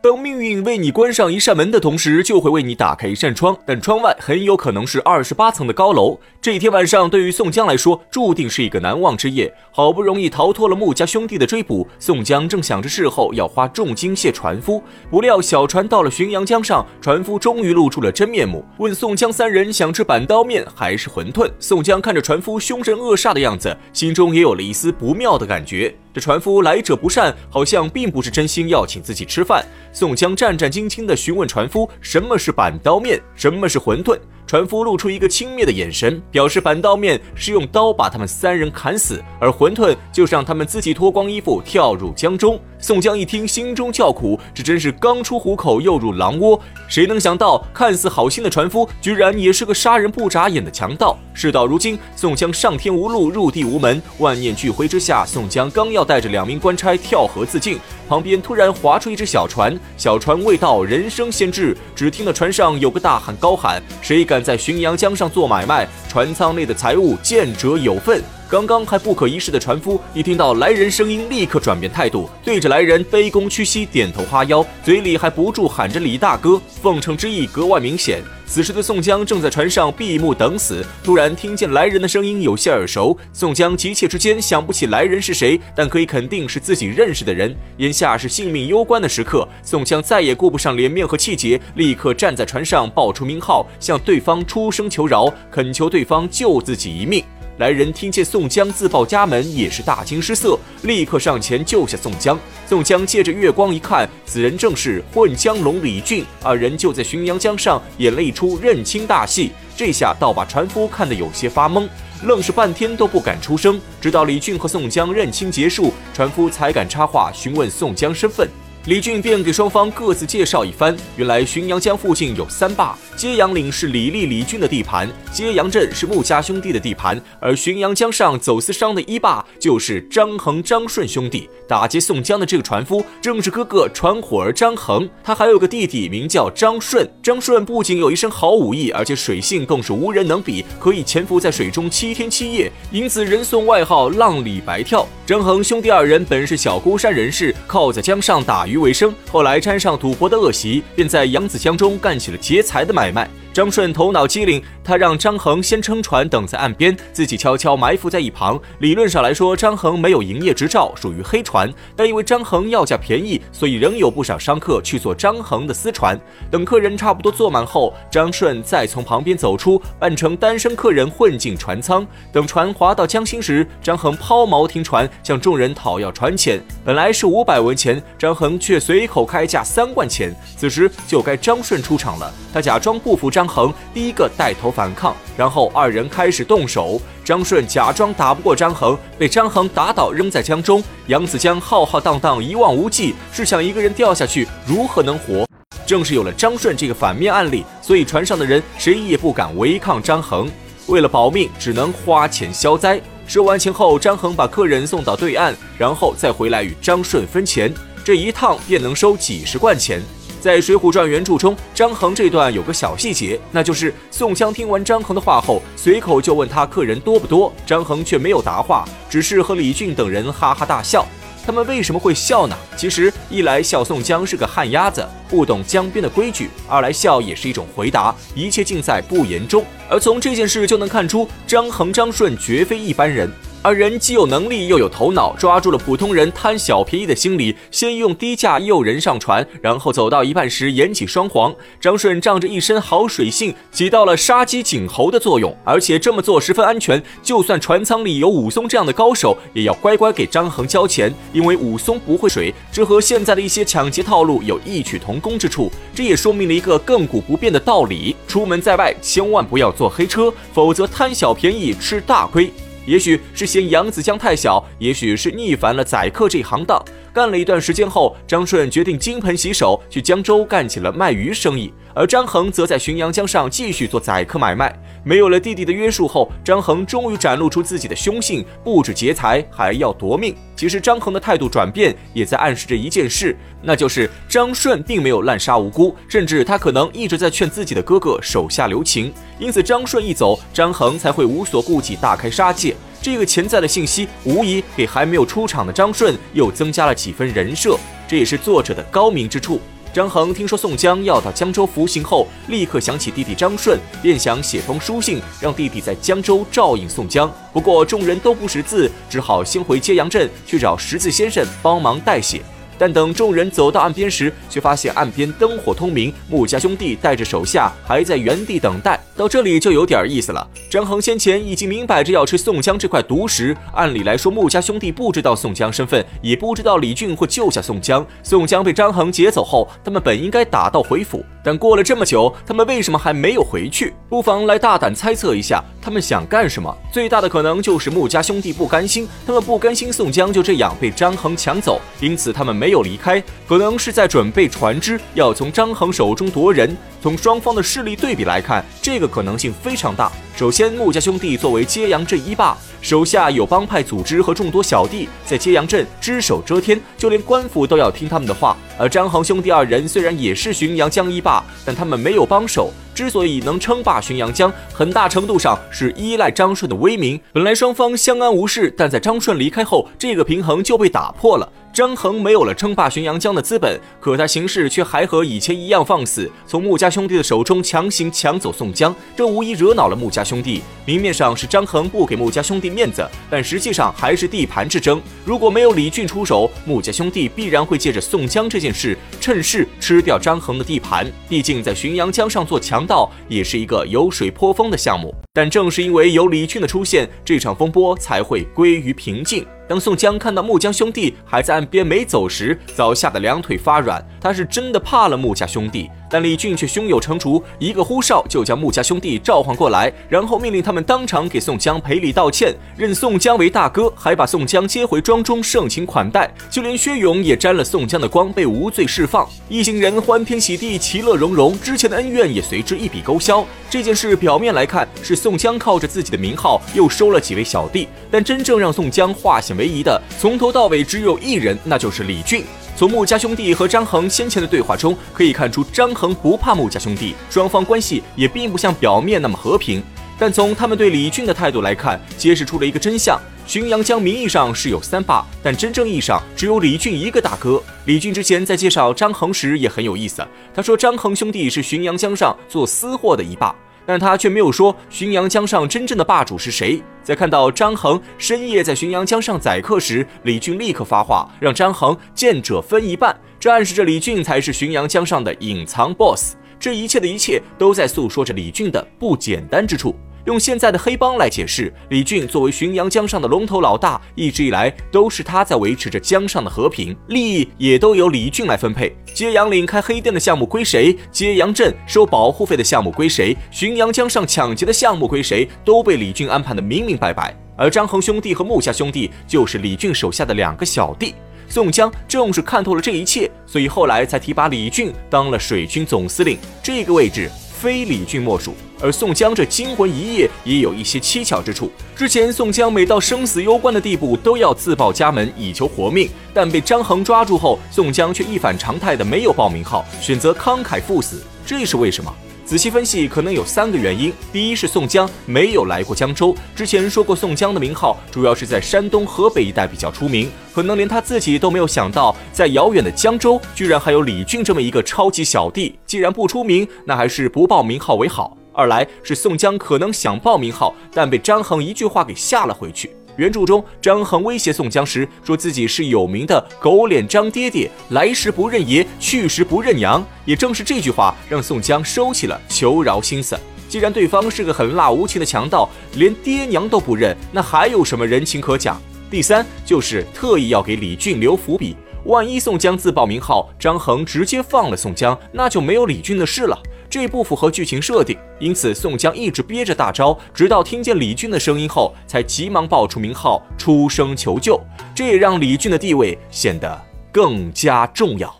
[0.00, 6.16] 当命运为你关上一扇门的同时，就会为你打开一扇窗，但窗外很有可能是二十八层的高楼。
[6.40, 9.52] 这一天晚上，对于宋江来说，注定是一个难忘之夜。
[9.72, 14.80] 好不容易逃脱了穆家兄弟的追捕，宋江正想着事后要花重金谢船夫，
[15.10, 21.50] 不料小船到了浔阳江上，船夫终于露出了真面目，问宋江三人想吃板刀面还是馄饨。
[21.58, 25.92] 宋江看着船夫凶神恶煞的样子，心中也有了一丝不妙的感觉。
[26.14, 29.64] 这船夫来者不善，好像并不是真心要请自己吃饭。
[29.92, 33.20] 宋江战战兢兢地询问船夫：“什么是板刀面？
[33.34, 42.58] 什么是馄饨？”船夫露出一个轻蔑的眼神，表示板刀面是用刀把他们三人砍死，而馄饨就是让他们自己脱光衣服跳入江中。
[42.78, 46.58] 宋江一听，心中叫苦，这真是刚出虎口又入狼窝。
[46.88, 51.18] 谁能想到，看似好心的船夫，居然也是个杀人不眨眼的强盗。
[51.34, 68.22] 事到如今，宋江上天无路，入地无门，万念俱灰之下，宋江刚要带着两名官差跳河自尽，旁边突然划出一只小船，小船未到，人声先至，只听到船上有个大汉高喊：“谁敢！”在浔阳江上做买卖，船舱内的财物见者有份。
[68.50, 78.22] 刚刚还不可一世的船夫，一听到来人声音，立刻转变态度，对着来人卑躬屈膝，点头哈腰，嘴里还不住喊着“李大哥”，奉承之意格外明显。
[78.46, 83.14] 此时的宋江正在船上闭目等死，突然听见来人的声音有些耳熟。
[83.34, 87.54] 宋江急切之间想不起来人是谁，但可以肯定是自己认识的人。
[87.76, 97.22] 眼下是性命攸关的时刻，宋江再也顾不上脸面和气节，立刻站在船上报出名号，向对方出声求饶，恳求对方救自己一命。
[97.58, 102.38] 来人听见宋江自报家门，也是大惊失色，立刻上前救下宋江。
[102.68, 106.24] 宋江借着月光一看，此人正是混江龙李俊。
[106.40, 111.88] 二人就在浔阳江上演了一出认亲大戏，这下倒把船夫看得有些发懵，
[112.22, 113.80] 愣是半天都不敢出声。
[114.00, 118.48] 直到李俊和宋江认亲结束，船夫才敢插话询问宋江身份。
[118.86, 120.96] 李俊便给双方各自介绍一番。
[121.16, 131.48] 原来浔阳江附近有三坝，揭阳岭是李立、李俊的地盘，揭阳镇是穆家兄弟的地盘，而浔阳江上走私商的一坝就是张衡、张顺兄弟。
[131.68, 137.06] 打劫宋江的这个船夫正是哥哥船伙儿张衡，他还有个弟弟名叫张顺。
[137.22, 145.06] 张顺不仅有一身好武艺，而且水性更是无人能比，可以潜伏在水中七天七夜，因此人送外号“浪里白跳”。
[145.26, 148.76] 张衡兄弟二人本是小孤山人士，靠在江上打鱼。
[148.76, 153.28] 为生，后来沾上赌博的恶习，便在扬子江中干起了劫财的买卖。
[153.58, 158.56] 张顺头脑机灵，他让张衡先撑船等在岸边，自己悄悄埋伏在一旁。
[158.78, 166.16] 理论上来说，张衡没有营业执照，属于黑船，但因为张衡要价便宜，所以仍有不少商客去坐张衡的私船。
[166.52, 172.06] 等客人差不多坐满后，张顺再从旁边走出，扮成单身客人混进船舱。
[172.30, 176.62] 等船划到江心时，张衡抛锚停船，向众人讨要船钱。
[176.84, 180.32] 本来是五百文钱，张衡却随口开价三万钱。
[180.56, 183.47] 此时就该张顺出场了，他假装不服张。
[183.48, 187.00] 张衡第一个带头反抗，然后二人开始动手。
[187.24, 190.84] 张顺假装打不过张衡，被张衡打倒，扔在江中。
[191.06, 195.46] 扬子江浩浩荡荡，一望无际，试想一个人掉下去，如何能活？
[195.86, 200.50] 正是有了张顺这个反面案例，所以船上的人谁也不敢违抗张衡。
[200.86, 203.00] 为了保命，只能花钱消灾。
[203.26, 207.72] 收完钱后，张衡把客人送到对岸，然后再回来与张顺分钱。
[208.04, 210.02] 这一趟便能收几十贯钱。
[210.40, 221.04] 在《水浒传》原著中，张衡这段有个小细节，那就是宋江听完张衡的话后，随口就问他客人多不多，张衡却没有答话，只是和李俊等人哈哈大笑。
[221.44, 222.54] 他们为什么会笑呢？
[222.76, 229.64] 其实一来笑宋江是个旱鸭子，不懂江边的规矩；二来笑也是一种回答，一切尽在不言中。
[229.88, 233.32] 而从这件事就能看出，张衡、张顺绝非一般人。
[233.60, 241.54] 而人既有能力又有头脑，抓住了普通人贪小便宜的心理，先用低价诱人上船，然后走到一半时演起双簧。
[241.80, 247.02] 张顺仗着一身好水性，起到了杀鸡儆猴的作用，而且这么做十分安全。
[247.22, 252.54] 就算船舱里有武松这样的高手，也要乖乖给张衡交钱，因为武松不会水。
[252.72, 255.70] 这和现在的一些抢劫套路有异曲同工之处。
[255.92, 262.50] 这也说明了一个亘古不变的道理：出门在外，千万不要坐黑车，否则贪小便宜吃大亏。
[262.88, 266.82] 也许是嫌扬子江太小，也许是逆反了宰客这行当。
[267.18, 271.74] 干了一段时间后，张顺决定金盆洗手，去江州干起了卖鱼生意。
[271.92, 274.72] 而张衡则在浔阳江上继续做宰客买卖。
[275.02, 280.32] 没有了弟弟的约束后，张衡终于展露出自己的凶性，不止劫财，还要夺命。
[280.54, 289.12] 其实张衡的态度转变，也在暗示着一件事，那就是张顺并没有滥杀无辜，甚至他可能一直在劝自己的哥哥手下留情。
[289.40, 292.76] 因此，张顺一走，张衡才会无所顾忌，大开杀戒。
[293.00, 297.78] 这个潜在的信息，无疑给还没有出场的张顺又增加了几分人设，
[298.08, 299.60] 这也是作者的高明之处。
[299.90, 307.32] 张衡听说宋江要到江州服刑后，立刻想起弟弟张顺，便想写封书信让弟弟在江州照应宋江。
[307.52, 312.42] 不过众人都不识字，只好先回揭阳镇去找识字先生帮忙代写。
[312.76, 319.00] 但等众人走到岸边时，却发现岸边灯火通明，穆家兄弟带着手下还在原地等待。
[319.18, 320.48] 到这里就有点意思了。
[320.70, 328.06] 张衡先前已经明摆着要吃宋江这块毒食，按理来说，穆家兄弟不知道宋江身份，也不知道李俊会救下宋江。
[328.22, 333.92] 宋江被张衡劫走后，他们本应该打道回府，但过了这么久，他们为什么还没有回去？
[334.08, 336.72] 不妨来大胆猜测一下，他们想干什么？
[336.92, 346.76] 最大的可能就是穆家兄弟不甘心，他们不甘心宋江就这样被张衡抢走，因此他们没有离开，可能是在准备船只，要从张衡手中夺人。
[347.00, 350.10] 从双方的势力对比来看，这个可能性非常大。
[350.38, 358.56] 首先，穆家兄弟作为揭阳镇一霸，手下有帮派组织和众多小弟，在揭阳镇只手遮天，就连官府都要听他们的话。
[358.78, 362.70] 而张衡兄弟二人虽然也是浔阳江一霸，但他们没有帮手。
[362.94, 367.20] 之所以能称霸浔阳江，很大程度上是依赖张顺的威名。
[367.32, 371.52] 本来双方相安无事，但在张顺离开后，这个平衡就被打破了。
[371.72, 380.62] 张衡没有了称霸浔阳江的资本，可他行事却还和以前一样放肆，从穆家兄弟的手中强行抢走宋江，这无疑惹恼了穆家兄弟。
[380.84, 385.00] 明面上是张恒不给穆家兄弟面子，但实际上还是地盘之争。
[385.24, 391.10] 如果没有李俊出手，穆家兄弟必然会借着宋江这件事，趁势吃掉张恒的地盘。
[391.28, 395.14] 毕竟在浔阳江上做强盗也是一个油水颇丰的项目。
[395.32, 399.46] 但正是因为有李俊的出现，这场风波才会归于平静。
[399.68, 404.02] 当宋江看到穆家兄弟还在岸边没走时，早吓得两腿发软。
[404.18, 416.32] 他是真的怕了穆家兄弟，但李俊却胸有成竹，一个呼哨就将穆家兄弟召唤过来，然后命令他们当场给宋江赔礼道歉，认宋江为大哥，还把宋江接回庄中盛情款待。
[416.50, 419.28] 就连薛勇也沾了宋江的光，被无罪释放。
[419.50, 423.46] 一行人欢天喜地，其乐融融，之前的恩怨也随之一笔勾销。
[423.68, 432.44] 这件事表面来看是宋江靠着自己的名号又收了几位小弟，但真正让宋江化险唯一的，从头到尾只有一人，那就是李俊。
[432.76, 439.82] 从穆家兄弟和张衡先前的对话中可以看出，张衡不怕穆家兄弟，双方关系也并不像表面那么和平。
[440.16, 447.62] 但从他们对李俊的态度来看，揭示出了一个真相：浔阳江名义上是有三霸，但真正意义上只有李俊一个大哥。
[447.84, 453.54] 李俊之前在介绍张衡时也很有意思，他说张衡兄弟是浔阳江上做私货的一霸。
[453.88, 456.82] 但他却没有说浔阳江上真正的霸主是谁。
[457.02, 463.18] 在看到张衡深夜在浔阳江上宰客时，李俊立刻发话，让张衡见者分一半。
[463.40, 466.34] 这暗示着李俊才是浔阳江上的隐藏 BOSS。
[466.60, 469.96] 这一切的一切都在诉说着李俊的不简单之处。
[470.28, 478.94] 用现在的黑帮来解释，李俊作为浔阳江上的龙头老大，一直以来都是他在维持着江上的和平，利益也都由李俊来分配。
[479.14, 480.94] 揭阳岭开黑店的项目归谁？
[481.10, 483.34] 揭阳镇收保护费的项目归谁？
[483.50, 485.48] 浔阳江上抢劫的项目归谁？
[485.64, 487.34] 都被李俊安排的明明白白。
[487.56, 491.14] 而张衡兄弟和穆家兄弟就是李俊手下的两个小弟。
[491.48, 498.54] 宋江正是看透了这一切，所以后来才提拔李俊当了水军总司令，这个位置非李俊莫属。
[498.80, 501.70] 而宋江这惊魂一夜也有一些蹊跷之处。
[501.96, 512.14] 之前宋江每到生死攸关的地步，都要自报家门以求活命，但被张衡抓住后，宋江却一反常态的没有报名号，选择慷慨赴死，这是为什么？
[512.44, 514.10] 仔细分析，可能有三个原因。
[514.32, 525.78] 第一是宋江没有来过江州，之前说过宋江的名号主要是在山东、河北一带比较出名，可能连他自己都没有想到，在遥远的江州居然还有李俊这么一个超级小弟。
[525.84, 528.37] 既然不出名，那还是不报名号为好。
[528.58, 532.90] 二来是宋江可能想报名号，但被张衡一句话给吓了回去。
[533.14, 540.04] 原著中，张衡威胁宋江时，说自己是有名的狗脸张爹爹，来时不认爷，去时不认娘。
[540.24, 543.38] 也正是这句话，让宋江收起了求饶心思。
[543.68, 548.82] 既然对方是个狠辣无情的强盗，连爹娘都不认，那还有什么人情可讲？
[549.08, 556.60] 第三，就是特意要给李俊留伏笔，万一宋江自报名号，张衡直接放了宋江，那就没有李俊的事了。
[556.90, 564.58] 这不符合剧情设定，因此宋江一直憋着大招，直到听见李俊的声音后，才急忙报出名号，出声求救。
[564.94, 566.80] 这也让李俊的地位显得
[567.12, 568.37] 更加重要。